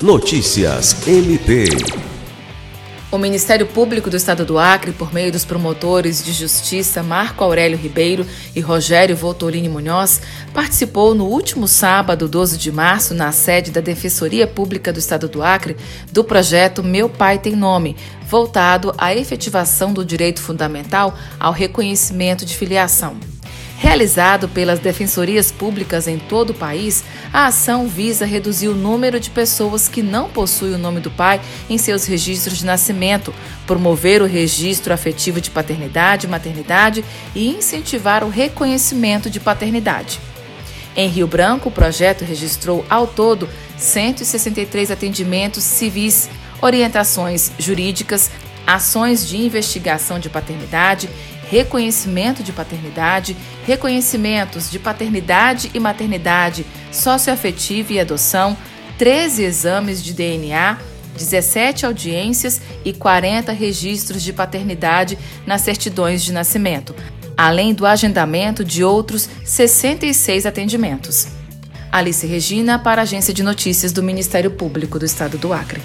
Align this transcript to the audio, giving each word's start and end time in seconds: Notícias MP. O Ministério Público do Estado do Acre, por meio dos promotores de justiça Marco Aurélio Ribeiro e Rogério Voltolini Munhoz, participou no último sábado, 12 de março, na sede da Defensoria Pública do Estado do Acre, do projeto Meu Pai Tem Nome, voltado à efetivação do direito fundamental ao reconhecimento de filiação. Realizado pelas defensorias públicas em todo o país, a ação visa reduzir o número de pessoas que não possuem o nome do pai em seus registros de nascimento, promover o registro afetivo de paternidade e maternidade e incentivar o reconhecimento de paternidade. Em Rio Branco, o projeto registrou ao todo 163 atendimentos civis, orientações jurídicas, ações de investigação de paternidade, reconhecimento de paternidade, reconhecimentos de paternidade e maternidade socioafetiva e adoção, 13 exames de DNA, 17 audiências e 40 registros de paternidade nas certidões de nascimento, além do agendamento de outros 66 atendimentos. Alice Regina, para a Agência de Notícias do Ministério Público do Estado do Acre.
Notícias 0.00 1.08
MP. 1.08 1.64
O 3.10 3.18
Ministério 3.18 3.66
Público 3.66 4.08
do 4.08 4.16
Estado 4.16 4.44
do 4.44 4.56
Acre, 4.56 4.92
por 4.92 5.12
meio 5.12 5.32
dos 5.32 5.44
promotores 5.44 6.24
de 6.24 6.32
justiça 6.32 7.02
Marco 7.02 7.42
Aurélio 7.42 7.76
Ribeiro 7.76 8.24
e 8.54 8.60
Rogério 8.60 9.16
Voltolini 9.16 9.68
Munhoz, 9.68 10.20
participou 10.54 11.16
no 11.16 11.24
último 11.24 11.66
sábado, 11.66 12.28
12 12.28 12.58
de 12.58 12.70
março, 12.70 13.12
na 13.12 13.32
sede 13.32 13.72
da 13.72 13.80
Defensoria 13.80 14.46
Pública 14.46 14.92
do 14.92 15.00
Estado 15.00 15.26
do 15.28 15.42
Acre, 15.42 15.76
do 16.12 16.22
projeto 16.22 16.80
Meu 16.80 17.08
Pai 17.08 17.40
Tem 17.40 17.56
Nome, 17.56 17.96
voltado 18.24 18.94
à 18.96 19.12
efetivação 19.12 19.92
do 19.92 20.04
direito 20.04 20.40
fundamental 20.40 21.18
ao 21.40 21.52
reconhecimento 21.52 22.46
de 22.46 22.56
filiação. 22.56 23.16
Realizado 23.80 24.48
pelas 24.48 24.80
defensorias 24.80 25.52
públicas 25.52 26.08
em 26.08 26.18
todo 26.18 26.50
o 26.50 26.54
país, 26.54 27.04
a 27.32 27.46
ação 27.46 27.86
visa 27.86 28.26
reduzir 28.26 28.66
o 28.66 28.74
número 28.74 29.20
de 29.20 29.30
pessoas 29.30 29.86
que 29.86 30.02
não 30.02 30.28
possuem 30.28 30.74
o 30.74 30.78
nome 30.78 30.98
do 30.98 31.12
pai 31.12 31.40
em 31.70 31.78
seus 31.78 32.04
registros 32.04 32.58
de 32.58 32.66
nascimento, 32.66 33.32
promover 33.68 34.20
o 34.20 34.26
registro 34.26 34.92
afetivo 34.92 35.40
de 35.40 35.52
paternidade 35.52 36.26
e 36.26 36.28
maternidade 36.28 37.04
e 37.36 37.48
incentivar 37.48 38.24
o 38.24 38.28
reconhecimento 38.28 39.30
de 39.30 39.38
paternidade. 39.38 40.18
Em 40.96 41.08
Rio 41.08 41.28
Branco, 41.28 41.68
o 41.68 41.72
projeto 41.72 42.24
registrou 42.24 42.84
ao 42.90 43.06
todo 43.06 43.48
163 43.76 44.90
atendimentos 44.90 45.62
civis, 45.62 46.28
orientações 46.60 47.52
jurídicas, 47.56 48.28
ações 48.68 49.26
de 49.26 49.38
investigação 49.38 50.18
de 50.18 50.28
paternidade, 50.28 51.08
reconhecimento 51.50 52.42
de 52.42 52.52
paternidade, 52.52 53.34
reconhecimentos 53.66 54.70
de 54.70 54.78
paternidade 54.78 55.70
e 55.72 55.80
maternidade 55.80 56.66
socioafetiva 56.92 57.94
e 57.94 58.00
adoção, 58.00 58.54
13 58.98 59.42
exames 59.42 60.04
de 60.04 60.12
DNA, 60.12 60.76
17 61.16 61.86
audiências 61.86 62.60
e 62.84 62.92
40 62.92 63.52
registros 63.52 64.22
de 64.22 64.34
paternidade 64.34 65.18
nas 65.46 65.62
certidões 65.62 66.22
de 66.22 66.30
nascimento, 66.30 66.94
além 67.34 67.72
do 67.72 67.86
agendamento 67.86 68.62
de 68.62 68.84
outros 68.84 69.30
66 69.46 70.44
atendimentos. 70.44 71.28
Alice 71.90 72.26
Regina, 72.26 72.78
para 72.78 73.00
a 73.00 73.04
Agência 73.04 73.32
de 73.32 73.42
Notícias 73.42 73.92
do 73.92 74.02
Ministério 74.02 74.50
Público 74.50 74.98
do 74.98 75.06
Estado 75.06 75.38
do 75.38 75.54
Acre. 75.54 75.80